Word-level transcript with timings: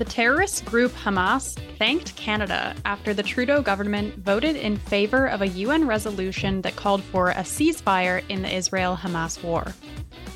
The 0.00 0.06
terrorist 0.06 0.64
group 0.64 0.92
Hamas 0.92 1.58
thanked 1.76 2.16
Canada 2.16 2.74
after 2.86 3.12
the 3.12 3.22
Trudeau 3.22 3.60
government 3.60 4.16
voted 4.16 4.56
in 4.56 4.78
favor 4.78 5.26
of 5.26 5.42
a 5.42 5.48
UN 5.48 5.86
resolution 5.86 6.62
that 6.62 6.74
called 6.74 7.04
for 7.04 7.32
a 7.32 7.44
ceasefire 7.44 8.24
in 8.30 8.40
the 8.40 8.50
Israel 8.50 8.96
Hamas 8.96 9.42
war. 9.42 9.74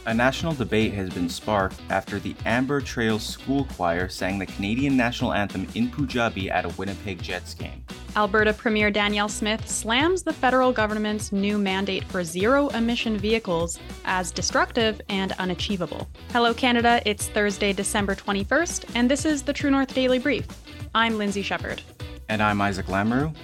A 0.05 0.13
national 0.13 0.53
debate 0.53 0.93
has 0.93 1.09
been 1.09 1.31
sparked 1.31 1.81
after 1.89 2.19
the 2.19 2.37
Amber 2.45 2.83
Trails 2.83 3.25
School 3.25 3.65
Choir 3.75 4.11
sang 4.11 4.39
the 4.39 4.45
Canadian 4.45 4.99
national 4.99 5.33
anthem 5.33 5.67
in 5.75 5.89
Punjabi 5.89 6.51
at 6.51 6.67
a 6.67 6.75
Winnipeg 6.77 7.23
Jets 7.23 7.55
game. 7.55 7.83
Alberta 8.17 8.53
Premier 8.53 8.93
Danielle 8.93 9.29
Smith 9.29 9.69
slams 9.69 10.23
the 10.23 10.33
federal 10.33 10.73
government's 10.73 11.33
new 11.33 11.59
mandate 11.59 12.05
for 12.05 12.23
zero 12.23 12.69
emission 12.69 13.19
vehicles 13.19 13.79
as 14.05 14.31
destructive 14.31 15.01
and 15.09 15.33
unachievable. 15.33 16.09
Hello, 16.31 16.55
Canada. 16.55 17.03
It's 17.05 17.29
Thursday, 17.29 17.73
December 17.73 18.15
21st, 18.15 18.93
and 18.95 19.11
this 19.11 19.25
is 19.25 19.43
the 19.43 19.53
True 19.53 19.71
North 19.71 19.93
Daily 19.95 20.21
Brief. 20.21 20.47
I'm 20.95 21.19
Lindsay 21.19 21.43
Shepherd. 21.43 21.83
And 22.29 22.41
I'm 22.41 22.61
Isaac 22.61 22.87
Lamoureux. 22.87 23.35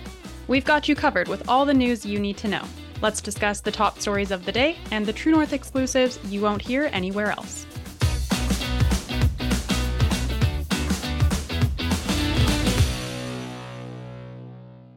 We've 0.46 0.64
got 0.64 0.88
you 0.88 0.94
covered 0.94 1.26
with 1.26 1.48
all 1.48 1.66
the 1.66 1.74
news 1.74 2.06
you 2.06 2.20
need 2.20 2.36
to 2.38 2.48
know. 2.48 2.62
Let's 3.02 3.20
discuss 3.20 3.60
the 3.60 3.72
top 3.72 3.98
stories 3.98 4.30
of 4.30 4.44
the 4.44 4.52
day 4.52 4.76
and 4.92 5.04
the 5.04 5.12
True 5.12 5.32
North 5.32 5.52
exclusives 5.52 6.22
you 6.30 6.42
won't 6.42 6.62
hear 6.62 6.88
anywhere 6.92 7.32
else. 7.32 7.66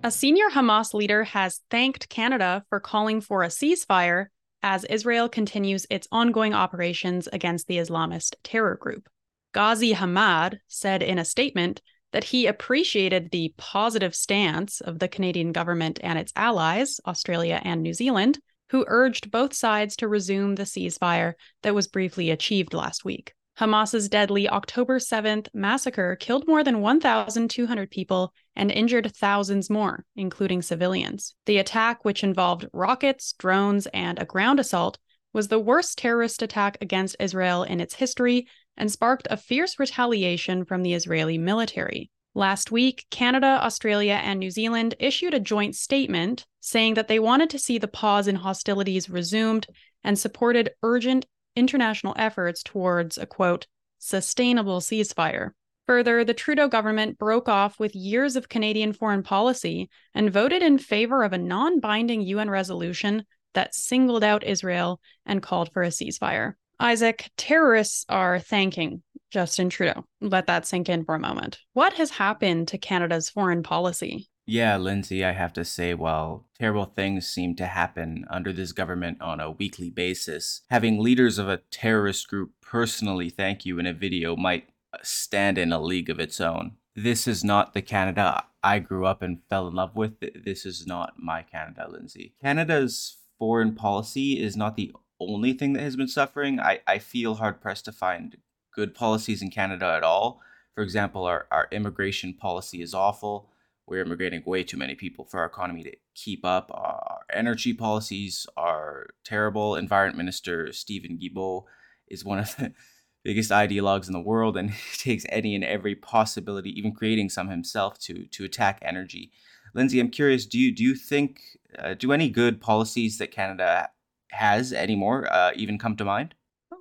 A 0.06 0.12
senior 0.12 0.50
Hamas 0.50 0.94
leader 0.94 1.24
has 1.24 1.62
thanked 1.72 2.10
Canada 2.10 2.66
for 2.68 2.82
calling 2.82 3.22
for 3.22 3.42
a 3.42 3.48
ceasefire 3.48 4.26
as 4.62 4.84
Israel 4.84 5.30
continues 5.30 5.88
its 5.90 6.10
ongoing 6.12 6.54
operations 6.54 7.30
against 7.32 7.68
the 7.68 7.78
Islamist 7.78 8.36
terror 8.44 8.76
group. 8.76 9.08
Ghazi 9.54 9.94
Hamad 9.94 10.58
said 10.68 11.04
in 11.04 11.20
a 11.20 11.24
statement 11.24 11.82
that 12.12 12.26
he 12.26 12.48
appreciated 12.48 13.32
the 13.32 13.54
positive 13.56 14.14
stance 14.14 14.82
of 14.82 15.00
the 15.00 15.08
Canadian 15.08 15.54
government 15.54 16.00
and 16.04 16.20
its 16.20 16.34
allies, 16.36 17.00
Australia 17.08 17.62
and 17.64 17.82
New 17.82 17.94
Zealand, 17.94 18.40
who 18.72 18.84
urged 18.90 19.32
both 19.32 19.54
sides 19.54 19.96
to 19.96 20.10
resume 20.10 20.56
the 20.56 20.64
ceasefire 20.64 21.36
that 21.62 21.76
was 21.76 21.88
briefly 21.88 22.30
achieved 22.30 22.74
last 22.74 23.06
week. 23.06 23.34
Hamas's 23.56 24.10
deadly 24.10 24.50
October 24.50 24.98
7th 24.98 25.48
massacre 25.54 26.16
killed 26.16 26.48
more 26.48 26.64
than 26.64 26.82
1,200 26.82 27.92
people 27.92 28.34
and 28.56 28.72
injured 28.72 29.16
thousands 29.16 29.70
more, 29.70 30.06
including 30.16 30.62
civilians. 30.62 31.36
The 31.46 31.60
attack, 31.60 32.04
which 32.04 32.24
involved 32.24 32.68
rockets, 32.74 33.34
drones, 33.34 33.86
and 33.88 34.20
a 34.20 34.26
ground 34.26 34.60
assault, 34.60 34.98
was 35.34 35.48
the 35.48 35.60
worst 35.60 35.98
terrorist 35.98 36.42
attack 36.42 36.78
against 36.82 37.16
Israel 37.20 37.64
in 37.64 37.80
its 37.80 37.96
history 37.96 38.48
and 38.76 38.92
sparked 38.92 39.28
a 39.30 39.38
fierce 39.38 39.78
retaliation 39.80 40.66
from 40.66 40.82
the 40.82 40.94
Israeli 40.94 41.38
military. 41.38 42.10
Last 42.36 42.72
week, 42.72 43.06
Canada, 43.12 43.60
Australia, 43.62 44.20
and 44.24 44.40
New 44.40 44.50
Zealand 44.50 44.96
issued 45.00 45.36
a 45.36 45.40
joint 45.40 45.76
statement 45.76 46.48
saying 46.62 46.96
that 46.96 47.08
they 47.08 47.20
wanted 47.20 47.52
to 47.52 47.60
see 47.60 47.78
the 47.78 47.88
pause 47.88 48.28
in 48.28 48.38
hostilities 48.38 49.10
resumed 49.10 49.68
and 50.04 50.18
supported 50.18 50.72
urgent 50.82 51.28
international 51.56 52.16
efforts 52.18 52.64
towards 52.64 53.18
a 53.18 53.26
quote, 53.26 53.68
sustainable 54.00 54.80
ceasefire. 54.80 55.52
Further, 55.86 56.24
the 56.24 56.34
Trudeau 56.34 56.68
government 56.68 57.18
broke 57.18 57.50
off 57.50 57.80
with 57.80 57.96
years 57.96 58.36
of 58.36 58.48
Canadian 58.48 58.94
foreign 58.94 59.24
policy 59.24 59.90
and 60.14 60.32
voted 60.32 60.62
in 60.62 60.78
favor 60.78 61.24
of 61.24 61.34
a 61.34 61.38
non 61.38 61.80
binding 61.80 62.22
UN 62.22 62.50
resolution 62.50 63.26
that 63.54 63.76
singled 63.76 64.24
out 64.24 64.44
Israel 64.44 65.02
and 65.26 65.42
called 65.42 65.72
for 65.74 65.84
a 65.84 65.90
ceasefire. 65.90 66.54
Isaac, 66.80 67.30
terrorists 67.38 68.06
are 68.10 68.40
thanking 68.40 69.04
Justin 69.30 69.70
Trudeau. 69.70 70.06
Let 70.22 70.48
that 70.48 70.66
sink 70.66 70.90
in 70.90 71.06
for 71.06 71.16
a 71.16 71.20
moment. 71.20 71.60
What 71.74 71.94
has 71.94 72.12
happened 72.12 72.70
to 72.70 72.78
Canada's 72.78 73.30
foreign 73.30 73.64
policy? 73.64 74.30
Yeah, 74.46 74.76
Lindsay, 74.76 75.24
I 75.24 75.32
have 75.32 75.54
to 75.54 75.64
say, 75.64 75.94
while 75.94 76.46
terrible 76.60 76.86
things 76.86 77.28
seem 77.28 77.56
to 77.56 77.66
happen 77.66 78.26
under 78.30 78.52
this 78.52 78.74
government 78.74 79.22
on 79.22 79.40
a 79.40 79.52
weekly 79.52 79.90
basis, 79.90 80.62
having 80.70 81.00
leaders 81.00 81.38
of 81.38 81.48
a 81.48 81.62
terrorist 81.72 82.28
group 82.28 82.52
personally 82.62 83.30
thank 83.30 83.66
you 83.66 83.80
in 83.80 83.86
a 83.86 83.94
video 83.94 84.36
might 84.36 84.68
stand 85.02 85.58
in 85.58 85.72
a 85.72 85.82
league 85.82 86.10
of 86.10 86.20
its 86.20 86.42
own. 86.42 86.74
This 86.96 87.28
is 87.28 87.44
not 87.44 87.74
the 87.74 87.82
Canada 87.82 88.44
I 88.64 88.80
grew 88.80 89.06
up 89.06 89.22
and 89.22 89.42
fell 89.50 89.68
in 89.68 89.76
love 89.76 89.96
with. 89.96 90.14
This 90.20 90.66
is 90.66 90.86
not 90.86 91.14
my 91.18 91.42
Canada, 91.42 91.88
Lindsay. 91.90 92.36
Canada's 92.42 93.18
foreign 93.38 93.76
policy 93.76 94.42
is 94.42 94.56
not 94.56 94.76
the 94.76 94.94
only 95.20 95.54
thing 95.54 95.74
that 95.74 95.84
has 95.84 95.96
been 95.96 96.08
suffering. 96.08 96.60
I, 96.60 96.82
I 96.88 97.00
feel 97.00 97.36
hard 97.36 97.62
pressed 97.62 97.86
to 97.86 97.92
find 97.92 98.38
good 98.74 98.94
policies 98.94 99.42
in 99.42 99.52
Canada 99.52 99.94
at 99.98 100.04
all. 100.04 100.42
For 100.76 100.84
example, 100.84 101.26
our, 101.26 101.48
our 101.52 101.68
immigration 101.72 102.34
policy 102.34 102.82
is 102.82 102.94
awful. 102.94 103.50
We're 103.86 104.02
immigrating 104.02 104.44
way 104.46 104.64
too 104.64 104.78
many 104.78 104.96
people 104.96 105.26
for 105.26 105.40
our 105.40 105.46
economy 105.46 105.84
to 105.84 105.92
keep 106.16 106.46
up. 106.46 106.72
Our 106.74 107.20
energy 107.32 107.74
policies 107.74 108.48
are 108.56 109.08
terrible. 109.26 109.76
Environment 109.76 110.18
Minister 110.18 110.72
Stephen 110.72 111.18
Guilbeault 111.18 111.66
is 112.08 112.24
one 112.24 112.40
of 112.40 112.56
the 112.56 112.74
biggest 113.24 113.52
ideologues 113.52 114.08
in 114.08 114.14
the 114.14 114.20
world 114.20 114.58
and 114.58 114.74
takes 114.98 115.26
any 115.30 115.54
and 115.56 115.64
every 115.64 115.96
possibility, 115.96 116.70
even 116.78 116.94
creating 116.94 117.30
some 117.30 117.50
himself, 117.50 118.00
to 118.00 118.26
to 118.28 118.46
attack 118.46 118.80
energy. 118.82 119.32
Lindsay, 119.74 120.00
I'm 120.00 120.10
curious. 120.10 120.46
Do 120.46 120.60
you 120.60 120.74
do 120.74 120.84
you 120.84 120.96
think 120.96 121.42
uh, 121.78 121.96
do 121.96 122.14
any 122.14 122.30
good 122.30 122.62
policies 122.62 123.18
that 123.18 123.32
Canada 123.32 123.90
has 124.32 124.72
anymore 124.72 125.32
uh, 125.32 125.52
even 125.56 125.78
come 125.78 125.96
to 125.98 126.06
mind? 126.06 126.36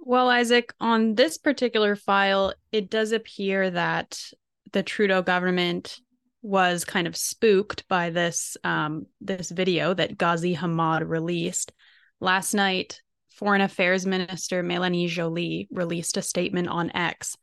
Well, 0.05 0.29
Isaac, 0.29 0.75
on 0.81 1.15
this 1.15 1.39
particular 1.39 1.95
file, 1.97 2.55
it 2.73 2.91
does 2.91 3.13
appear 3.13 3.71
that 3.71 4.33
the 4.73 4.83
Trudeau 4.83 5.23
government 5.23 6.01
was 6.43 6.85
kind 6.85 7.07
of 7.07 7.17
spooked 7.17 7.87
by 7.89 8.11
this 8.11 8.57
um, 8.65 9.07
this 9.21 9.51
video 9.51 9.95
that 9.95 10.19
Ghazi 10.19 10.55
Hamad 10.57 11.09
released 11.09 11.73
last 12.21 12.55
night. 12.55 13.01
Foreign 13.31 13.63
Affairs 13.63 14.05
Minister 14.05 14.63
Melanie 14.63 15.09
Joly 15.09 15.67
released 15.71 16.17
a 16.17 16.23
statement 16.23 16.69
on 16.69 16.95
X, 16.95 17.37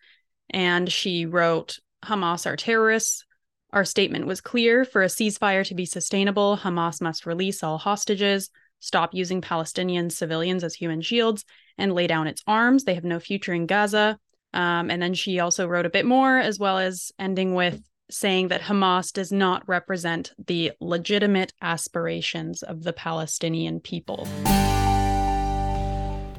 and 0.50 0.92
she 0.92 1.26
wrote, 1.26 1.80
"Hamas 2.06 2.46
are 2.46 2.56
terrorists. 2.56 3.26
Our 3.72 3.86
statement 3.86 4.28
was 4.28 4.42
clear: 4.42 4.86
for 4.86 5.02
a 5.02 5.08
ceasefire 5.08 5.66
to 5.68 5.76
be 5.76 5.86
sustainable, 5.86 6.58
Hamas 6.58 7.02
must 7.02 7.26
release 7.26 7.64
all 7.64 7.78
hostages." 7.78 8.50
stop 8.80 9.14
using 9.14 9.42
Palestinian 9.42 10.10
civilians 10.10 10.64
as 10.64 10.74
human 10.74 11.02
shields, 11.02 11.46
and 11.78 11.94
lay 11.94 12.08
down 12.08 12.28
its 12.28 12.42
arms. 12.48 12.84
They 12.84 12.96
have 12.96 13.04
no 13.04 13.20
future 13.20 13.54
in 13.54 13.66
Gaza. 13.66 14.18
Um, 14.54 14.90
and 14.90 15.02
then 15.02 15.14
she 15.14 15.40
also 15.40 15.68
wrote 15.68 15.86
a 15.86 15.92
bit 15.92 16.06
more, 16.06 16.38
as 16.38 16.58
well 16.58 16.80
as 16.80 17.12
ending 17.20 17.54
with 17.54 17.82
saying 18.10 18.48
that 18.50 18.62
Hamas 18.62 19.12
does 19.14 19.32
not 19.32 19.68
represent 19.68 20.34
the 20.48 20.72
legitimate 20.80 21.54
aspirations 21.62 22.64
of 22.64 22.84
the 22.84 22.94
Palestinian 22.94 23.80
people. 23.80 24.28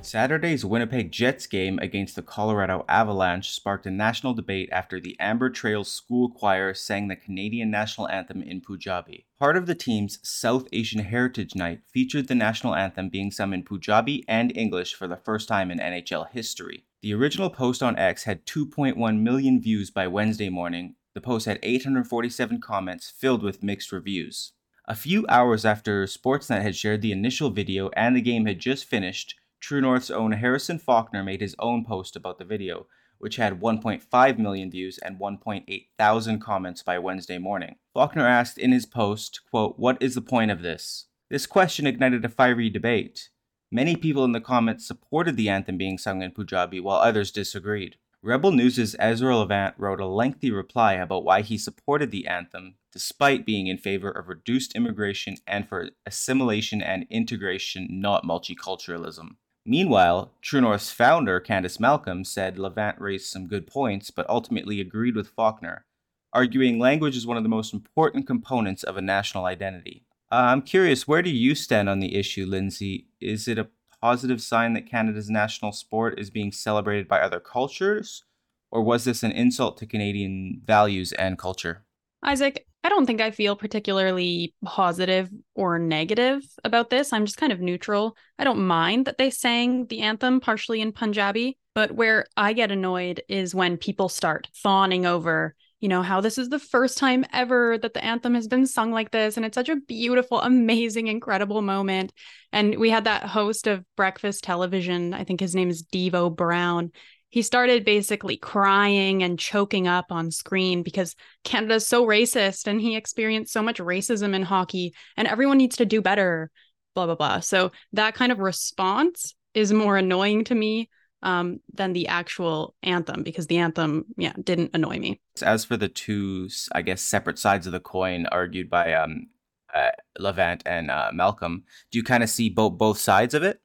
Saturday's 0.02 0.64
Winnipeg 0.64 1.12
Jets 1.12 1.46
game 1.46 1.78
against 1.80 2.16
the 2.16 2.22
Colorado 2.22 2.84
Avalanche 2.88 3.50
sparked 3.50 3.86
a 3.86 3.90
national 3.90 4.32
debate 4.32 4.68
after 4.72 4.98
the 4.98 5.14
Amber 5.20 5.50
Trails 5.50 5.92
School 5.92 6.30
Choir 6.30 6.72
sang 6.72 7.08
the 7.08 7.16
Canadian 7.16 7.70
national 7.70 8.08
anthem 8.08 8.42
in 8.42 8.62
Punjabi. 8.62 9.26
Part 9.38 9.56
of 9.56 9.66
the 9.66 9.74
team's 9.74 10.18
South 10.22 10.66
Asian 10.72 11.04
Heritage 11.04 11.54
Night 11.54 11.82
featured 11.86 12.28
the 12.28 12.34
national 12.34 12.74
anthem 12.74 13.10
being 13.10 13.30
sung 13.30 13.52
in 13.52 13.62
Punjabi 13.62 14.24
and 14.26 14.56
English 14.56 14.94
for 14.94 15.06
the 15.06 15.16
first 15.16 15.48
time 15.48 15.70
in 15.70 15.78
NHL 15.78 16.30
history. 16.30 16.84
The 17.02 17.14
original 17.14 17.50
post 17.50 17.82
on 17.82 17.98
X 17.98 18.24
had 18.24 18.46
2.1 18.46 19.20
million 19.20 19.60
views 19.60 19.90
by 19.90 20.06
Wednesday 20.06 20.48
morning. 20.48 20.96
The 21.20 21.26
post 21.26 21.44
had 21.44 21.58
847 21.62 22.62
comments 22.62 23.10
filled 23.10 23.42
with 23.42 23.62
mixed 23.62 23.92
reviews. 23.92 24.52
A 24.86 24.94
few 24.94 25.26
hours 25.28 25.66
after 25.66 26.06
Sportsnet 26.06 26.62
had 26.62 26.74
shared 26.74 27.02
the 27.02 27.12
initial 27.12 27.50
video 27.50 27.90
and 27.90 28.16
the 28.16 28.22
game 28.22 28.46
had 28.46 28.58
just 28.58 28.86
finished, 28.86 29.34
True 29.60 29.82
North's 29.82 30.10
own 30.10 30.32
Harrison 30.32 30.78
Faulkner 30.78 31.22
made 31.22 31.42
his 31.42 31.54
own 31.58 31.84
post 31.84 32.16
about 32.16 32.38
the 32.38 32.46
video, 32.46 32.86
which 33.18 33.36
had 33.36 33.60
1.5 33.60 34.38
million 34.38 34.70
views 34.70 34.96
and 34.96 35.18
1.8 35.18 35.88
thousand 35.98 36.38
comments 36.38 36.82
by 36.82 36.98
Wednesday 36.98 37.36
morning. 37.36 37.76
Faulkner 37.92 38.26
asked 38.26 38.56
in 38.56 38.72
his 38.72 38.86
post, 38.86 39.42
quote, 39.50 39.78
What 39.78 40.02
is 40.02 40.14
the 40.14 40.22
point 40.22 40.50
of 40.50 40.62
this? 40.62 41.08
This 41.28 41.46
question 41.46 41.86
ignited 41.86 42.24
a 42.24 42.30
fiery 42.30 42.70
debate. 42.70 43.28
Many 43.70 43.94
people 43.94 44.24
in 44.24 44.32
the 44.32 44.40
comments 44.40 44.88
supported 44.88 45.36
the 45.36 45.50
anthem 45.50 45.76
being 45.76 45.98
sung 45.98 46.22
in 46.22 46.30
Punjabi, 46.30 46.80
while 46.80 46.96
others 46.96 47.30
disagreed. 47.30 47.96
Rebel 48.22 48.52
News' 48.52 48.94
Ezra 48.98 49.34
Levant 49.34 49.74
wrote 49.78 49.98
a 49.98 50.06
lengthy 50.06 50.50
reply 50.50 50.92
about 50.92 51.24
why 51.24 51.40
he 51.40 51.56
supported 51.56 52.10
the 52.10 52.26
anthem, 52.26 52.74
despite 52.92 53.46
being 53.46 53.66
in 53.66 53.78
favor 53.78 54.10
of 54.10 54.28
reduced 54.28 54.74
immigration 54.74 55.36
and 55.46 55.66
for 55.66 55.88
assimilation 56.04 56.82
and 56.82 57.06
integration, 57.08 57.88
not 57.90 58.24
multiculturalism. 58.24 59.36
Meanwhile, 59.64 60.32
True 60.42 60.60
North's 60.60 60.92
founder, 60.92 61.40
Candice 61.40 61.80
Malcolm, 61.80 62.24
said 62.24 62.58
Levant 62.58 63.00
raised 63.00 63.26
some 63.26 63.46
good 63.46 63.66
points, 63.66 64.10
but 64.10 64.28
ultimately 64.28 64.82
agreed 64.82 65.16
with 65.16 65.28
Faulkner, 65.28 65.86
arguing 66.34 66.78
language 66.78 67.16
is 67.16 67.26
one 67.26 67.38
of 67.38 67.42
the 67.42 67.48
most 67.48 67.72
important 67.72 68.26
components 68.26 68.82
of 68.82 68.98
a 68.98 69.02
national 69.02 69.46
identity. 69.46 70.04
Uh, 70.30 70.52
I'm 70.52 70.62
curious, 70.62 71.08
where 71.08 71.22
do 71.22 71.30
you 71.30 71.54
stand 71.54 71.88
on 71.88 72.00
the 72.00 72.14
issue, 72.14 72.44
Lindsay? 72.44 73.06
Is 73.18 73.48
it 73.48 73.58
a 73.58 73.68
positive 74.00 74.40
sign 74.40 74.72
that 74.74 74.90
Canada's 74.90 75.30
national 75.30 75.72
sport 75.72 76.18
is 76.18 76.30
being 76.30 76.52
celebrated 76.52 77.08
by 77.08 77.20
other 77.20 77.40
cultures? 77.40 78.24
or 78.70 78.82
was 78.82 79.04
this 79.04 79.22
an 79.22 79.32
insult 79.32 79.76
to 79.78 79.86
Canadian 79.86 80.60
values 80.64 81.12
and 81.12 81.38
culture? 81.38 81.84
Isaac, 82.22 82.66
I 82.84 82.88
don't 82.88 83.06
think 83.06 83.20
I 83.20 83.30
feel 83.30 83.56
particularly 83.56 84.54
positive 84.64 85.30
or 85.54 85.78
negative 85.78 86.42
about 86.64 86.90
this. 86.90 87.12
I'm 87.12 87.26
just 87.26 87.36
kind 87.36 87.52
of 87.52 87.60
neutral. 87.60 88.16
I 88.38 88.44
don't 88.44 88.66
mind 88.66 89.06
that 89.06 89.18
they 89.18 89.30
sang 89.30 89.86
the 89.86 90.00
anthem 90.00 90.40
partially 90.40 90.80
in 90.80 90.92
Punjabi, 90.92 91.58
but 91.74 91.92
where 91.92 92.26
I 92.36 92.52
get 92.52 92.70
annoyed 92.70 93.22
is 93.28 93.54
when 93.54 93.76
people 93.76 94.08
start 94.08 94.48
fawning 94.54 95.04
over, 95.04 95.54
you 95.80 95.88
know, 95.88 96.02
how 96.02 96.20
this 96.20 96.38
is 96.38 96.48
the 96.48 96.58
first 96.58 96.98
time 96.98 97.24
ever 97.32 97.78
that 97.78 97.94
the 97.94 98.04
anthem 98.04 98.34
has 98.34 98.46
been 98.46 98.66
sung 98.66 98.92
like 98.92 99.10
this. 99.10 99.36
And 99.36 99.46
it's 99.46 99.54
such 99.54 99.68
a 99.68 99.76
beautiful, 99.76 100.40
amazing, 100.40 101.08
incredible 101.08 101.62
moment. 101.62 102.12
And 102.52 102.78
we 102.78 102.90
had 102.90 103.04
that 103.04 103.24
host 103.24 103.66
of 103.66 103.84
breakfast 103.96 104.44
television, 104.44 105.14
I 105.14 105.24
think 105.24 105.40
his 105.40 105.54
name 105.54 105.70
is 105.70 105.82
Devo 105.82 106.34
Brown 106.34 106.92
he 107.30 107.42
started 107.42 107.84
basically 107.84 108.36
crying 108.36 109.22
and 109.22 109.38
choking 109.38 109.86
up 109.86 110.06
on 110.10 110.32
screen 110.32 110.82
because 110.82 111.14
Canada's 111.44 111.86
so 111.86 112.04
racist 112.04 112.66
and 112.66 112.80
he 112.80 112.96
experienced 112.96 113.52
so 113.52 113.62
much 113.62 113.78
racism 113.78 114.34
in 114.34 114.42
hockey 114.42 114.94
and 115.16 115.28
everyone 115.28 115.58
needs 115.58 115.76
to 115.76 115.86
do 115.86 116.02
better, 116.02 116.50
blah, 116.94 117.06
blah, 117.06 117.14
blah. 117.14 117.38
So 117.38 117.70
that 117.92 118.14
kind 118.14 118.32
of 118.32 118.40
response 118.40 119.34
is 119.54 119.72
more 119.72 119.96
annoying 119.96 120.44
to 120.44 120.54
me 120.54 120.90
um, 121.22 121.60
than 121.72 121.92
the 121.92 122.08
actual 122.08 122.74
anthem 122.82 123.22
because 123.22 123.46
the 123.46 123.58
anthem, 123.58 124.04
yeah, 124.16 124.32
didn't 124.42 124.70
annoy 124.74 124.98
me. 124.98 125.20
As 125.42 125.64
for 125.64 125.76
the 125.76 125.88
two, 125.88 126.48
I 126.72 126.82
guess, 126.82 127.02
separate 127.02 127.38
sides 127.38 127.66
of 127.66 127.72
the 127.72 127.80
coin 127.80 128.26
argued 128.26 128.70
by 128.70 128.94
um, 128.94 129.26
uh, 129.74 129.90
Levant 130.18 130.62
and 130.66 130.90
uh, 130.90 131.10
Malcolm, 131.12 131.64
do 131.90 131.98
you 131.98 132.04
kind 132.04 132.22
of 132.22 132.30
see 132.30 132.48
both 132.48 132.78
both 132.78 132.98
sides 132.98 133.34
of 133.34 133.42
it? 133.42 133.60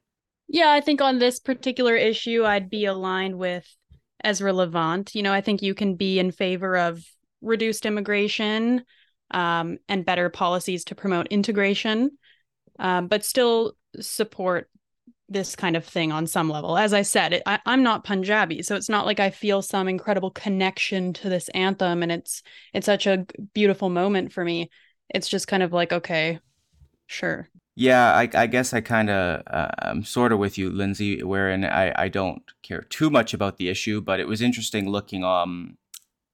Yeah, 0.47 0.71
I 0.71 0.81
think 0.81 1.01
on 1.01 1.17
this 1.17 1.39
particular 1.39 1.95
issue, 1.95 2.45
I'd 2.45 2.69
be 2.69 2.85
aligned 2.85 3.37
with 3.37 3.65
Ezra 4.23 4.53
Levant. 4.53 5.15
You 5.15 5.23
know, 5.23 5.33
I 5.33 5.41
think 5.41 5.61
you 5.61 5.73
can 5.73 5.95
be 5.95 6.19
in 6.19 6.31
favor 6.31 6.77
of 6.77 7.03
reduced 7.41 7.85
immigration 7.85 8.83
um, 9.31 9.77
and 9.87 10.05
better 10.05 10.29
policies 10.29 10.85
to 10.85 10.95
promote 10.95 11.27
integration, 11.27 12.11
um, 12.79 13.07
but 13.07 13.25
still 13.25 13.73
support 13.99 14.69
this 15.27 15.56
kind 15.56 15.75
of 15.75 15.83
thing 15.83 16.12
on 16.12 16.27
some 16.27 16.50
level. 16.50 16.77
As 16.77 16.94
I 16.94 17.01
said, 17.01 17.33
it, 17.33 17.44
I, 17.45 17.60
I'm 17.66 17.81
not 17.81 18.04
Punjabi, 18.04 18.62
so 18.62 18.75
it's 18.75 18.89
not 18.89 19.06
like 19.06 19.19
I 19.19 19.31
feel 19.31 19.62
some 19.62 19.88
incredible 19.88 20.31
connection 20.31 21.13
to 21.13 21.30
this 21.30 21.50
anthem, 21.50 22.04
and 22.04 22.12
it's 22.12 22.44
it's 22.74 22.86
such 22.86 23.07
a 23.07 23.25
beautiful 23.54 23.89
moment 23.89 24.31
for 24.31 24.45
me. 24.45 24.69
It's 25.13 25.27
just 25.27 25.48
kind 25.48 25.63
of 25.63 25.74
like, 25.74 25.92
okay, 25.92 26.39
sure. 27.07 27.50
Yeah, 27.75 28.13
I, 28.13 28.30
I 28.33 28.48
guess 28.48 28.74
I 28.74 28.81
kind 28.81 29.10
of 29.10 29.44
uh, 29.48 29.72
I'm 29.80 30.04
sort 30.04 30.31
of 30.31 30.39
with 30.39 30.57
you, 30.57 30.69
Lindsay. 30.69 31.24
Wherein 31.24 31.66
I, 31.66 31.94
I 32.04 32.07
don't 32.07 32.42
care 32.63 32.81
too 32.81 33.10
much 33.10 33.33
about 33.33 33.57
the 33.57 33.68
issue, 33.68 34.01
but 34.01 34.19
it 34.19 34.27
was 34.27 34.42
interesting 34.42 34.89
looking 34.89 35.24
um 35.24 35.77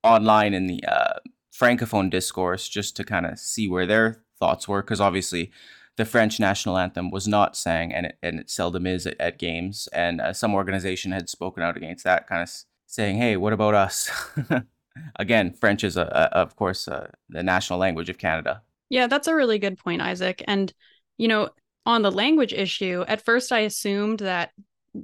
online 0.03 0.53
in 0.53 0.67
the 0.67 0.83
uh, 0.85 1.19
francophone 1.53 2.09
discourse 2.09 2.67
just 2.67 2.95
to 2.97 3.03
kind 3.03 3.25
of 3.25 3.39
see 3.39 3.67
where 3.67 3.85
their 3.85 4.23
thoughts 4.39 4.67
were, 4.67 4.81
because 4.81 4.99
obviously 4.99 5.51
the 5.97 6.05
French 6.05 6.39
national 6.39 6.77
anthem 6.77 7.11
was 7.11 7.27
not 7.27 7.55
sang, 7.55 7.93
and 7.93 8.07
it, 8.07 8.17
and 8.23 8.39
it 8.39 8.49
seldom 8.49 8.87
is 8.87 9.05
at, 9.05 9.19
at 9.19 9.39
games. 9.39 9.87
And 9.93 10.21
uh, 10.21 10.33
some 10.33 10.53
organization 10.53 11.11
had 11.11 11.29
spoken 11.29 11.63
out 11.63 11.77
against 11.77 12.03
that, 12.05 12.27
kind 12.27 12.41
of 12.41 12.51
saying, 12.87 13.17
"Hey, 13.17 13.37
what 13.37 13.53
about 13.53 13.73
us?" 13.73 14.09
Again, 15.15 15.53
French 15.53 15.83
is 15.83 15.97
a, 15.97 16.01
a 16.01 16.37
of 16.37 16.55
course 16.55 16.87
uh, 16.87 17.09
the 17.29 17.43
national 17.43 17.79
language 17.79 18.09
of 18.09 18.17
Canada. 18.17 18.61
Yeah, 18.89 19.07
that's 19.07 19.27
a 19.27 19.35
really 19.35 19.59
good 19.59 19.77
point, 19.77 20.01
Isaac. 20.01 20.43
And 20.47 20.73
you 21.17 21.27
know, 21.27 21.49
on 21.85 22.01
the 22.01 22.11
language 22.11 22.53
issue, 22.53 23.03
at 23.07 23.23
first 23.23 23.51
I 23.51 23.59
assumed 23.59 24.19
that 24.19 24.51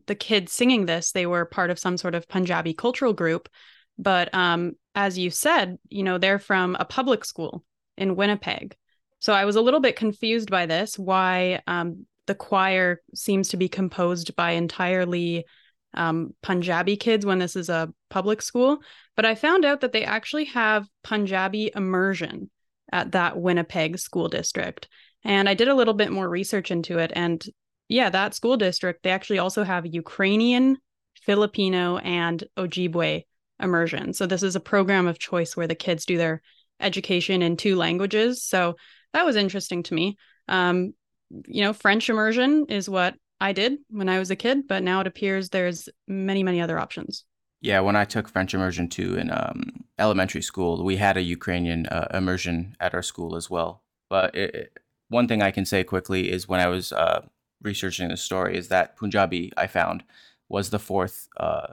the 0.05 0.15
kids 0.15 0.51
singing 0.51 0.85
this, 0.85 1.11
they 1.11 1.25
were 1.25 1.45
part 1.45 1.69
of 1.69 1.79
some 1.79 1.97
sort 1.97 2.15
of 2.15 2.27
Punjabi 2.27 2.73
cultural 2.73 3.13
group. 3.13 3.49
But 3.97 4.33
um, 4.33 4.73
as 4.95 5.17
you 5.17 5.29
said, 5.29 5.77
you 5.89 6.03
know, 6.03 6.17
they're 6.17 6.39
from 6.39 6.75
a 6.79 6.85
public 6.85 7.25
school 7.25 7.63
in 7.97 8.15
Winnipeg. 8.15 8.75
So 9.19 9.33
I 9.33 9.45
was 9.45 9.55
a 9.55 9.61
little 9.61 9.79
bit 9.79 9.95
confused 9.95 10.49
by 10.49 10.65
this, 10.65 10.97
why 10.97 11.61
um, 11.67 12.05
the 12.27 12.35
choir 12.35 13.01
seems 13.15 13.49
to 13.49 13.57
be 13.57 13.69
composed 13.69 14.35
by 14.35 14.51
entirely 14.51 15.45
um, 15.93 16.35
Punjabi 16.43 16.97
kids 16.97 17.25
when 17.25 17.39
this 17.39 17.55
is 17.55 17.69
a 17.69 17.91
public 18.09 18.41
school. 18.41 18.79
But 19.15 19.25
I 19.25 19.35
found 19.35 19.65
out 19.65 19.81
that 19.81 19.93
they 19.93 20.03
actually 20.03 20.45
have 20.45 20.87
Punjabi 21.03 21.71
immersion 21.75 22.49
at 22.91 23.13
that 23.13 23.37
Winnipeg 23.37 23.97
school 23.97 24.29
district. 24.29 24.87
And 25.23 25.49
I 25.49 25.55
did 25.55 25.67
a 25.67 25.75
little 25.75 25.93
bit 25.93 26.11
more 26.11 26.29
research 26.29 26.71
into 26.71 26.99
it. 26.99 27.11
And 27.15 27.43
yeah, 27.89 28.09
that 28.09 28.35
school 28.35 28.57
district, 28.57 29.03
they 29.03 29.09
actually 29.09 29.39
also 29.39 29.63
have 29.63 29.85
Ukrainian, 29.85 30.77
Filipino, 31.21 31.97
and 31.97 32.43
Ojibwe 32.57 33.23
immersion. 33.59 34.13
So 34.13 34.27
this 34.27 34.43
is 34.43 34.55
a 34.55 34.61
program 34.61 35.07
of 35.07 35.19
choice 35.19 35.57
where 35.57 35.67
the 35.67 35.75
kids 35.75 36.05
do 36.05 36.17
their 36.17 36.41
education 36.79 37.41
in 37.41 37.57
two 37.57 37.75
languages. 37.75 38.43
So 38.43 38.75
that 39.13 39.25
was 39.25 39.35
interesting 39.35 39.83
to 39.83 39.93
me. 39.93 40.17
Um, 40.47 40.93
you 41.29 41.61
know, 41.61 41.73
French 41.73 42.09
immersion 42.09 42.65
is 42.69 42.89
what 42.89 43.15
I 43.39 43.53
did 43.53 43.77
when 43.89 44.09
I 44.09 44.19
was 44.19 44.31
a 44.31 44.35
kid, 44.35 44.67
but 44.67 44.83
now 44.83 45.01
it 45.01 45.07
appears 45.07 45.49
there's 45.49 45.89
many, 46.07 46.43
many 46.43 46.61
other 46.61 46.79
options. 46.79 47.25
Yeah, 47.61 47.79
when 47.79 47.95
I 47.95 48.05
took 48.05 48.29
French 48.29 48.53
immersion 48.53 48.87
too 48.87 49.15
in 49.15 49.31
um, 49.31 49.85
elementary 49.97 50.41
school, 50.41 50.83
we 50.83 50.97
had 50.97 51.17
a 51.17 51.21
Ukrainian 51.21 51.87
uh, 51.87 52.07
immersion 52.13 52.75
at 52.79 52.93
our 52.93 53.01
school 53.01 53.35
as 53.35 53.49
well. 53.49 53.81
But 54.09 54.35
it, 54.35 54.79
one 55.09 55.27
thing 55.27 55.41
I 55.41 55.51
can 55.51 55.65
say 55.65 55.83
quickly 55.83 56.31
is 56.31 56.47
when 56.47 56.59
I 56.59 56.67
was 56.67 56.91
uh, 56.91 57.25
researching 57.61 58.09
the 58.09 58.17
story 58.17 58.57
is 58.57 58.67
that 58.67 58.95
Punjabi 58.95 59.51
I 59.57 59.67
found 59.67 60.03
was 60.49 60.69
the 60.69 60.79
fourth 60.79 61.27
uh, 61.37 61.67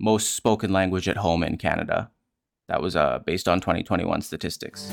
most 0.00 0.34
spoken 0.34 0.72
language 0.72 1.08
at 1.08 1.16
home 1.16 1.42
in 1.42 1.56
Canada. 1.58 2.10
That 2.68 2.82
was 2.82 2.96
uh, 2.96 3.20
based 3.24 3.48
on 3.48 3.60
2021 3.60 4.22
statistics. 4.22 4.92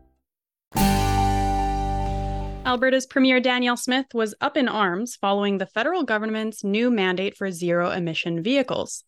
Alberta's 2.71 3.05
Premier 3.05 3.41
Danielle 3.41 3.75
Smith 3.75 4.13
was 4.13 4.33
up 4.39 4.55
in 4.55 4.69
arms 4.69 5.17
following 5.17 5.57
the 5.57 5.65
federal 5.65 6.03
government's 6.03 6.63
new 6.63 6.89
mandate 6.89 7.35
for 7.35 7.51
zero 7.51 7.91
emission 7.91 8.41
vehicles. 8.41 9.03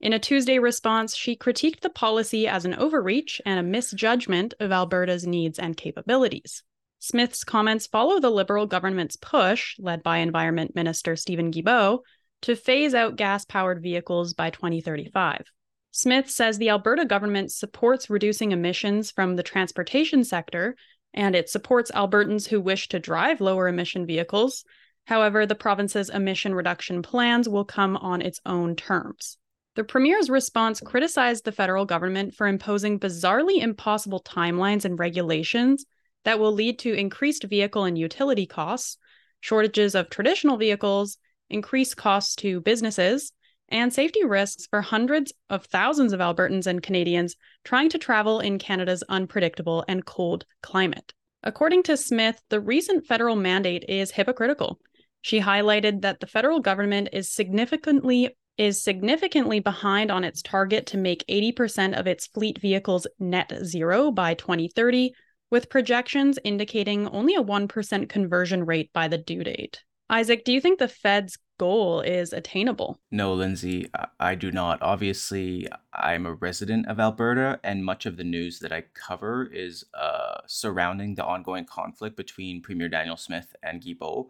In 0.00 0.12
a 0.12 0.20
Tuesday 0.20 0.60
response, 0.60 1.16
she 1.16 1.34
critiqued 1.34 1.80
the 1.80 1.90
policy 1.90 2.46
as 2.46 2.64
an 2.64 2.76
overreach 2.76 3.40
and 3.44 3.58
a 3.58 3.64
misjudgment 3.64 4.54
of 4.60 4.70
Alberta's 4.70 5.26
needs 5.26 5.58
and 5.58 5.76
capabilities. 5.76 6.62
Smith's 7.00 7.42
comments 7.42 7.88
follow 7.88 8.20
the 8.20 8.30
Liberal 8.30 8.66
government's 8.66 9.16
push, 9.16 9.74
led 9.80 10.04
by 10.04 10.18
Environment 10.18 10.76
Minister 10.76 11.16
Stephen 11.16 11.50
Guilbeault, 11.50 12.02
to 12.42 12.54
phase 12.54 12.94
out 12.94 13.16
gas 13.16 13.44
powered 13.44 13.82
vehicles 13.82 14.32
by 14.32 14.50
2035. 14.50 15.44
Smith 15.90 16.30
says 16.30 16.58
the 16.58 16.70
Alberta 16.70 17.04
government 17.04 17.50
supports 17.50 18.08
reducing 18.08 18.52
emissions 18.52 19.10
from 19.10 19.34
the 19.34 19.42
transportation 19.42 20.22
sector 20.22 20.76
and 21.14 21.34
it 21.34 21.48
supports 21.48 21.90
Albertans 21.90 22.48
who 22.48 22.60
wish 22.60 22.88
to 22.88 22.98
drive 22.98 23.40
lower 23.40 23.68
emission 23.68 24.06
vehicles. 24.06 24.64
However, 25.06 25.46
the 25.46 25.54
province's 25.54 26.10
emission 26.10 26.54
reduction 26.54 27.02
plans 27.02 27.48
will 27.48 27.64
come 27.64 27.96
on 27.96 28.20
its 28.20 28.40
own 28.44 28.76
terms. 28.76 29.38
The 29.74 29.84
Premier's 29.84 30.28
response 30.28 30.80
criticized 30.80 31.44
the 31.44 31.52
federal 31.52 31.84
government 31.84 32.34
for 32.34 32.46
imposing 32.46 32.98
bizarrely 32.98 33.62
impossible 33.62 34.20
timelines 34.22 34.84
and 34.84 34.98
regulations 34.98 35.86
that 36.24 36.38
will 36.38 36.52
lead 36.52 36.80
to 36.80 36.92
increased 36.92 37.44
vehicle 37.44 37.84
and 37.84 37.96
utility 37.96 38.44
costs, 38.44 38.98
shortages 39.40 39.94
of 39.94 40.10
traditional 40.10 40.56
vehicles, 40.56 41.16
increased 41.48 41.96
costs 41.96 42.34
to 42.36 42.60
businesses, 42.60 43.32
and 43.68 43.92
safety 43.92 44.24
risks 44.24 44.66
for 44.66 44.80
hundreds 44.80 45.32
of 45.50 45.66
thousands 45.66 46.12
of 46.12 46.20
Albertans 46.20 46.66
and 46.66 46.82
Canadians 46.82 47.36
trying 47.64 47.88
to 47.90 47.98
travel 47.98 48.40
in 48.40 48.58
Canada's 48.58 49.02
unpredictable 49.08 49.84
and 49.88 50.04
cold 50.04 50.44
climate. 50.62 51.12
According 51.42 51.84
to 51.84 51.96
Smith, 51.96 52.40
the 52.48 52.60
recent 52.60 53.06
federal 53.06 53.36
mandate 53.36 53.84
is 53.88 54.10
hypocritical. 54.10 54.80
She 55.20 55.40
highlighted 55.40 56.02
that 56.02 56.20
the 56.20 56.26
federal 56.26 56.60
government 56.60 57.10
is 57.12 57.30
significantly 57.30 58.36
is 58.56 58.82
significantly 58.82 59.60
behind 59.60 60.10
on 60.10 60.24
its 60.24 60.42
target 60.42 60.84
to 60.86 60.96
make 60.96 61.24
80% 61.28 61.96
of 61.96 62.08
its 62.08 62.26
fleet 62.26 62.60
vehicles 62.60 63.06
net 63.20 63.52
zero 63.62 64.10
by 64.10 64.34
2030, 64.34 65.12
with 65.48 65.70
projections 65.70 66.40
indicating 66.42 67.06
only 67.08 67.36
a 67.36 67.42
1% 67.42 68.08
conversion 68.08 68.66
rate 68.66 68.92
by 68.92 69.06
the 69.06 69.16
due 69.16 69.44
date. 69.44 69.80
Isaac, 70.10 70.44
do 70.44 70.52
you 70.52 70.60
think 70.60 70.78
the 70.78 70.88
Fed's 70.88 71.36
goal 71.58 72.00
is 72.00 72.32
attainable? 72.32 72.98
No, 73.10 73.34
Lindsay, 73.34 73.90
I 74.18 74.34
do 74.34 74.50
not. 74.50 74.80
Obviously, 74.80 75.68
I'm 75.92 76.24
a 76.24 76.32
resident 76.32 76.86
of 76.86 76.98
Alberta, 76.98 77.60
and 77.62 77.84
much 77.84 78.06
of 78.06 78.16
the 78.16 78.24
news 78.24 78.60
that 78.60 78.72
I 78.72 78.84
cover 78.94 79.50
is 79.52 79.84
uh, 79.92 80.38
surrounding 80.46 81.14
the 81.14 81.24
ongoing 81.24 81.66
conflict 81.66 82.16
between 82.16 82.62
Premier 82.62 82.88
Danielle 82.88 83.18
Smith 83.18 83.54
and 83.62 83.82
Guilbeault. 83.82 84.28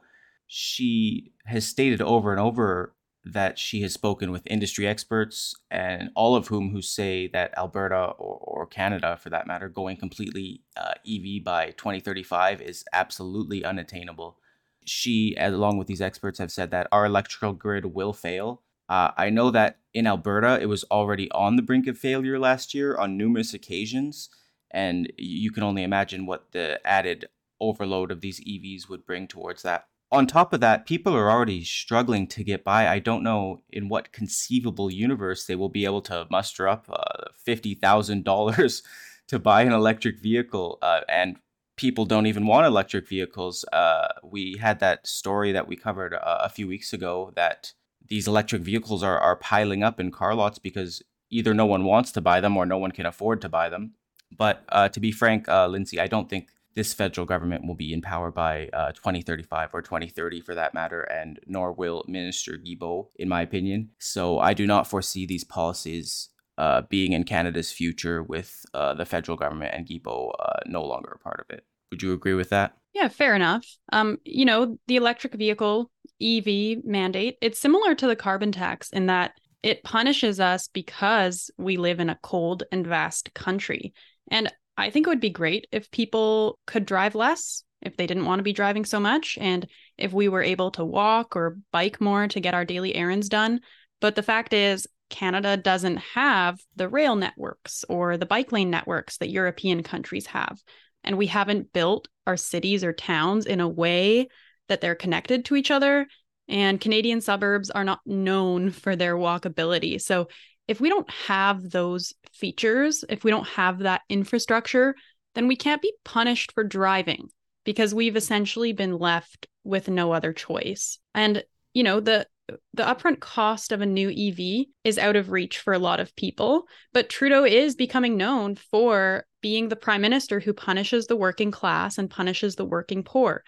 She 0.48 1.32
has 1.44 1.66
stated 1.66 2.02
over 2.02 2.32
and 2.32 2.40
over 2.40 2.94
that 3.24 3.58
she 3.58 3.82
has 3.82 3.92
spoken 3.92 4.32
with 4.32 4.46
industry 4.46 4.86
experts, 4.86 5.54
and 5.70 6.10
all 6.16 6.34
of 6.34 6.48
whom 6.48 6.72
who 6.72 6.82
say 6.82 7.28
that 7.28 7.56
Alberta 7.56 8.14
or, 8.18 8.38
or 8.40 8.66
Canada, 8.66 9.16
for 9.20 9.30
that 9.30 9.46
matter, 9.46 9.68
going 9.68 9.96
completely 9.96 10.62
uh, 10.76 10.94
EV 11.08 11.44
by 11.44 11.66
2035 11.76 12.62
is 12.62 12.84
absolutely 12.92 13.64
unattainable. 13.64 14.38
She, 14.88 15.34
along 15.38 15.78
with 15.78 15.86
these 15.86 16.00
experts, 16.00 16.38
have 16.38 16.52
said 16.52 16.70
that 16.70 16.88
our 16.92 17.06
electrical 17.06 17.52
grid 17.52 17.86
will 17.94 18.12
fail. 18.12 18.62
Uh, 18.88 19.10
I 19.16 19.30
know 19.30 19.50
that 19.50 19.78
in 19.92 20.06
Alberta, 20.06 20.58
it 20.60 20.66
was 20.66 20.84
already 20.90 21.30
on 21.32 21.56
the 21.56 21.62
brink 21.62 21.86
of 21.86 21.98
failure 21.98 22.38
last 22.38 22.74
year 22.74 22.96
on 22.96 23.16
numerous 23.16 23.52
occasions, 23.52 24.30
and 24.70 25.12
you 25.18 25.50
can 25.50 25.62
only 25.62 25.82
imagine 25.82 26.26
what 26.26 26.52
the 26.52 26.80
added 26.86 27.28
overload 27.60 28.10
of 28.10 28.20
these 28.20 28.40
EVs 28.40 28.88
would 28.88 29.04
bring 29.04 29.26
towards 29.26 29.62
that 29.62 29.88
on 30.10 30.26
top 30.26 30.52
of 30.52 30.60
that, 30.60 30.86
people 30.86 31.14
are 31.14 31.30
already 31.30 31.64
struggling 31.64 32.26
to 32.28 32.44
get 32.44 32.64
by. 32.64 32.88
I 32.88 32.98
don't 32.98 33.22
know 33.22 33.60
in 33.70 33.88
what 33.88 34.12
conceivable 34.12 34.90
universe 34.90 35.44
they 35.44 35.54
will 35.54 35.68
be 35.68 35.84
able 35.84 36.00
to 36.02 36.26
muster 36.30 36.66
up 36.66 36.86
uh, 36.90 37.28
$50,000 37.46 38.82
to 39.28 39.38
buy 39.38 39.62
an 39.62 39.72
electric 39.72 40.18
vehicle. 40.18 40.78
Uh, 40.80 41.00
and 41.08 41.36
people 41.78 42.04
don't 42.04 42.26
even 42.26 42.46
want 42.46 42.66
electric 42.66 43.08
vehicles. 43.08 43.64
Uh, 43.72 44.08
we 44.22 44.58
had 44.60 44.80
that 44.80 45.06
story 45.06 45.52
that 45.52 45.66
we 45.66 45.76
covered 45.76 46.12
uh, 46.12 46.40
a 46.42 46.48
few 46.48 46.68
weeks 46.68 46.92
ago 46.92 47.32
that 47.36 47.72
these 48.08 48.26
electric 48.26 48.62
vehicles 48.62 49.02
are, 49.02 49.18
are 49.18 49.36
piling 49.36 49.82
up 49.82 50.00
in 50.00 50.10
car 50.10 50.34
lots 50.34 50.58
because 50.58 51.02
either 51.30 51.54
no 51.54 51.66
one 51.66 51.84
wants 51.84 52.12
to 52.12 52.20
buy 52.20 52.40
them 52.40 52.56
or 52.56 52.66
no 52.66 52.78
one 52.78 52.90
can 52.90 53.06
afford 53.06 53.40
to 53.40 53.48
buy 53.48 53.68
them. 53.68 53.92
But 54.36 54.64
uh, 54.68 54.88
to 54.90 55.00
be 55.00 55.12
frank, 55.12 55.48
uh, 55.48 55.68
Lindsay, 55.68 56.00
I 56.00 56.08
don't 56.08 56.28
think 56.28 56.48
this 56.74 56.92
federal 56.92 57.26
government 57.26 57.66
will 57.66 57.74
be 57.74 57.92
in 57.92 58.02
power 58.02 58.30
by 58.30 58.68
uh, 58.72 58.92
2035 58.92 59.70
or 59.72 59.82
2030 59.82 60.40
for 60.40 60.54
that 60.54 60.74
matter, 60.74 61.02
and 61.02 61.40
nor 61.46 61.72
will 61.72 62.04
Minister 62.06 62.58
Guilbeault, 62.58 63.08
in 63.16 63.28
my 63.28 63.42
opinion. 63.42 63.90
So 63.98 64.38
I 64.38 64.52
do 64.52 64.66
not 64.66 64.86
foresee 64.86 65.26
these 65.26 65.44
policies 65.44 66.28
uh, 66.58 66.82
being 66.90 67.12
in 67.12 67.24
Canada's 67.24 67.72
future 67.72 68.22
with 68.22 68.66
uh, 68.74 68.92
the 68.92 69.06
federal 69.06 69.38
government 69.38 69.72
and 69.74 69.86
Guilbeault 69.86 70.32
uh, 70.40 70.58
no 70.66 70.84
longer 70.84 71.12
a 71.14 71.18
part 71.18 71.40
of 71.40 71.56
it. 71.56 71.64
Would 71.90 72.02
you 72.02 72.12
agree 72.12 72.34
with 72.34 72.50
that? 72.50 72.74
Yeah, 72.92 73.08
fair 73.08 73.34
enough. 73.36 73.64
Um, 73.92 74.18
you 74.24 74.44
know, 74.44 74.76
the 74.88 74.96
electric 74.96 75.34
vehicle 75.34 75.90
EV 76.20 76.84
mandate, 76.84 77.36
it's 77.40 77.60
similar 77.60 77.94
to 77.94 78.08
the 78.08 78.16
carbon 78.16 78.50
tax 78.50 78.90
in 78.90 79.06
that 79.06 79.32
it 79.62 79.84
punishes 79.84 80.40
us 80.40 80.68
because 80.68 81.50
we 81.58 81.76
live 81.76 82.00
in 82.00 82.10
a 82.10 82.18
cold 82.22 82.64
and 82.72 82.86
vast 82.86 83.32
country. 83.34 83.92
And 84.28 84.52
I 84.76 84.90
think 84.90 85.06
it 85.06 85.10
would 85.10 85.20
be 85.20 85.30
great 85.30 85.68
if 85.70 85.90
people 85.92 86.58
could 86.66 86.86
drive 86.86 87.14
less, 87.14 87.62
if 87.82 87.96
they 87.96 88.06
didn't 88.06 88.26
want 88.26 88.40
to 88.40 88.44
be 88.44 88.52
driving 88.52 88.84
so 88.84 88.98
much, 88.98 89.38
and 89.40 89.66
if 89.96 90.12
we 90.12 90.28
were 90.28 90.42
able 90.42 90.72
to 90.72 90.84
walk 90.84 91.36
or 91.36 91.58
bike 91.72 92.00
more 92.00 92.26
to 92.26 92.40
get 92.40 92.54
our 92.54 92.64
daily 92.64 92.94
errands 92.96 93.28
done. 93.28 93.60
But 94.00 94.14
the 94.14 94.22
fact 94.22 94.52
is, 94.52 94.86
Canada 95.08 95.56
doesn't 95.56 95.96
have 95.98 96.58
the 96.76 96.88
rail 96.88 97.16
networks 97.16 97.84
or 97.88 98.16
the 98.16 98.26
bike 98.26 98.52
lane 98.52 98.70
networks 98.70 99.18
that 99.18 99.30
European 99.30 99.82
countries 99.82 100.26
have. 100.26 100.60
And 101.04 101.16
we 101.16 101.26
haven't 101.26 101.72
built 101.72 102.08
our 102.26 102.36
cities 102.36 102.84
or 102.84 102.92
towns 102.92 103.46
in 103.46 103.60
a 103.60 103.68
way 103.68 104.28
that 104.68 104.80
they're 104.80 104.94
connected 104.94 105.44
to 105.46 105.56
each 105.56 105.70
other. 105.70 106.06
And 106.48 106.80
Canadian 106.80 107.20
suburbs 107.20 107.70
are 107.70 107.84
not 107.84 108.00
known 108.06 108.70
for 108.70 108.96
their 108.96 109.16
walkability. 109.16 110.00
So 110.00 110.28
if 110.66 110.80
we 110.80 110.88
don't 110.88 111.10
have 111.10 111.70
those 111.70 112.12
features, 112.32 113.04
if 113.08 113.24
we 113.24 113.30
don't 113.30 113.48
have 113.48 113.80
that 113.80 114.02
infrastructure, 114.08 114.94
then 115.34 115.48
we 115.48 115.56
can't 115.56 115.82
be 115.82 115.92
punished 116.04 116.52
for 116.52 116.64
driving 116.64 117.28
because 117.64 117.94
we've 117.94 118.16
essentially 118.16 118.72
been 118.72 118.98
left 118.98 119.46
with 119.64 119.88
no 119.88 120.12
other 120.12 120.32
choice. 120.32 120.98
And 121.14 121.42
you 121.74 121.82
know, 121.82 122.00
the 122.00 122.26
the 122.72 122.82
upfront 122.82 123.20
cost 123.20 123.72
of 123.72 123.80
a 123.80 123.86
new 123.86 124.08
EV 124.08 124.66
is 124.84 124.98
out 124.98 125.16
of 125.16 125.30
reach 125.30 125.58
for 125.58 125.72
a 125.72 125.78
lot 125.78 126.00
of 126.00 126.14
people, 126.16 126.66
but 126.92 127.08
Trudeau 127.08 127.44
is 127.44 127.74
becoming 127.74 128.16
known 128.16 128.56
for 128.56 129.26
being 129.40 129.68
the 129.68 129.76
prime 129.76 130.00
minister 130.00 130.40
who 130.40 130.52
punishes 130.52 131.06
the 131.06 131.16
working 131.16 131.50
class 131.50 131.98
and 131.98 132.10
punishes 132.10 132.56
the 132.56 132.64
working 132.64 133.02
poor. 133.02 133.44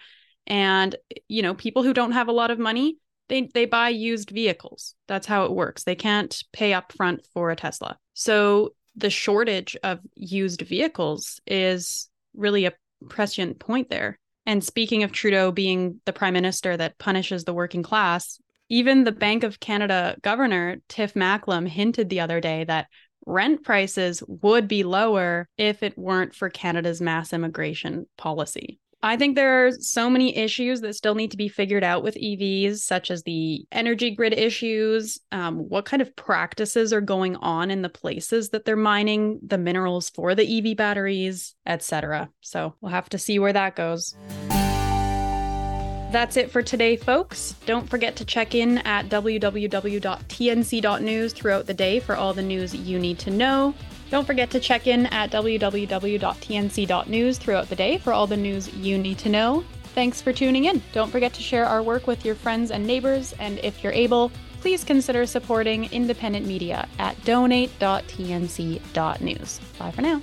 And 0.47 0.95
you 1.27 1.41
know, 1.41 1.53
people 1.53 1.83
who 1.83 1.93
don't 1.93 2.13
have 2.13 2.27
a 2.27 2.33
lot 2.33 2.51
of 2.51 2.59
money, 2.59 2.97
they 3.29 3.49
they 3.53 3.65
buy 3.65 3.89
used 3.89 4.29
vehicles. 4.29 4.95
That's 5.07 5.27
how 5.27 5.45
it 5.45 5.51
works. 5.51 5.83
They 5.83 5.95
can't 5.95 6.43
pay 6.51 6.71
upfront 6.71 7.25
for 7.33 7.51
a 7.51 7.55
Tesla. 7.55 7.97
So 8.13 8.73
the 8.95 9.09
shortage 9.09 9.77
of 9.83 9.99
used 10.15 10.61
vehicles 10.61 11.39
is 11.47 12.09
really 12.35 12.65
a 12.65 12.73
prescient 13.09 13.59
point 13.59 13.89
there. 13.89 14.19
And 14.45 14.63
speaking 14.63 15.03
of 15.03 15.11
Trudeau 15.11 15.51
being 15.51 16.01
the 16.05 16.13
prime 16.13 16.33
minister 16.33 16.75
that 16.75 16.97
punishes 16.97 17.43
the 17.43 17.53
working 17.53 17.83
class, 17.83 18.39
even 18.71 19.03
the 19.03 19.11
Bank 19.11 19.43
of 19.43 19.59
Canada 19.59 20.15
governor, 20.21 20.77
Tiff 20.87 21.13
Macklem, 21.13 21.67
hinted 21.67 22.09
the 22.09 22.21
other 22.21 22.39
day 22.39 22.63
that 22.63 22.87
rent 23.27 23.63
prices 23.65 24.23
would 24.27 24.67
be 24.67 24.83
lower 24.83 25.49
if 25.57 25.83
it 25.83 25.97
weren't 25.97 26.33
for 26.33 26.49
Canada's 26.49 27.01
mass 27.01 27.33
immigration 27.33 28.07
policy. 28.17 28.79
I 29.03 29.17
think 29.17 29.35
there 29.35 29.65
are 29.65 29.71
so 29.71 30.09
many 30.09 30.37
issues 30.37 30.79
that 30.81 30.93
still 30.93 31.15
need 31.15 31.31
to 31.31 31.37
be 31.37 31.49
figured 31.49 31.83
out 31.83 32.01
with 32.01 32.15
EVs, 32.15 32.77
such 32.77 33.11
as 33.11 33.23
the 33.23 33.65
energy 33.73 34.11
grid 34.11 34.33
issues, 34.33 35.19
um, 35.33 35.67
what 35.69 35.85
kind 35.85 36.01
of 36.01 36.15
practices 36.15 36.93
are 36.93 37.01
going 37.01 37.35
on 37.37 37.71
in 37.71 37.81
the 37.81 37.89
places 37.89 38.51
that 38.51 38.63
they're 38.63 38.77
mining 38.77 39.39
the 39.45 39.57
minerals 39.57 40.09
for 40.11 40.33
the 40.33 40.71
EV 40.71 40.77
batteries, 40.77 41.55
etc. 41.65 42.29
So 42.39 42.75
we'll 42.79 42.93
have 42.93 43.09
to 43.09 43.17
see 43.17 43.37
where 43.37 43.53
that 43.53 43.75
goes. 43.75 44.15
That's 46.11 46.35
it 46.35 46.51
for 46.51 46.61
today, 46.61 46.97
folks. 46.97 47.55
Don't 47.65 47.89
forget 47.89 48.17
to 48.17 48.25
check 48.25 48.53
in 48.53 48.79
at 48.79 49.07
www.tnc.news 49.07 49.73
throughout 51.33 51.65
the 51.65 51.73
day 51.73 52.01
for 52.01 52.17
all 52.17 52.33
the 52.33 52.41
news 52.41 52.75
you 52.75 52.99
need 52.99 53.17
to 53.19 53.31
know. 53.31 53.73
Don't 54.09 54.27
forget 54.27 54.49
to 54.49 54.59
check 54.59 54.87
in 54.87 55.05
at 55.05 55.31
www.tnc.news 55.31 57.37
throughout 57.37 57.69
the 57.69 57.77
day 57.77 57.97
for 57.97 58.11
all 58.11 58.27
the 58.27 58.35
news 58.35 58.73
you 58.73 58.97
need 58.97 59.17
to 59.19 59.29
know. 59.29 59.63
Thanks 59.95 60.21
for 60.21 60.33
tuning 60.33 60.65
in. 60.65 60.83
Don't 60.91 61.09
forget 61.09 61.31
to 61.33 61.41
share 61.41 61.65
our 61.65 61.81
work 61.81 62.07
with 62.07 62.25
your 62.25 62.35
friends 62.35 62.71
and 62.71 62.85
neighbors, 62.85 63.33
and 63.39 63.57
if 63.59 63.81
you're 63.81 63.93
able, 63.93 64.33
please 64.59 64.83
consider 64.83 65.25
supporting 65.25 65.85
independent 65.93 66.45
media 66.45 66.89
at 66.99 67.23
donate.tnc.news. 67.23 69.59
Bye 69.79 69.91
for 69.91 70.01
now. 70.01 70.21